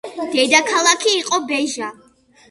[0.29, 1.91] დედაქალაქი იყო ბეჟა.